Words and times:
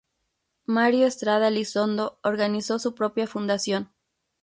Mario 0.65 1.05
Estrada 1.05 1.49
Elizondo 1.49 2.17
organizó 2.23 2.79
su 2.79 2.95
propia 2.95 3.27
fundación. 3.27 3.91